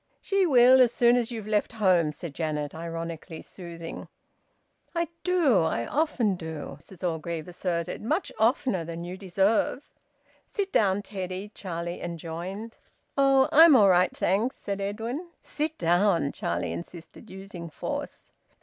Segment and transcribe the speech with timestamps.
[0.19, 4.07] "She will, as soon as you've left home," said Janet, ironically soothing.
[4.95, 8.01] "I do, I often do!" Mrs Orgreave asserted.
[8.01, 9.87] "Much oftener than you deserve."
[10.47, 12.77] "Sit down, Teddy," Charlie enjoined.
[13.15, 13.47] "Oh!
[13.51, 15.27] I'm all right, thanks," said Edwin.
[15.43, 18.31] "Sit down!" Charlie insisted, using force.